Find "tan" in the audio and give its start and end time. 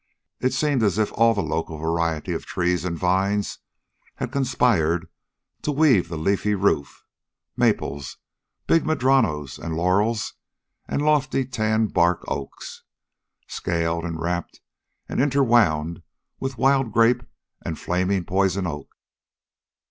11.45-11.85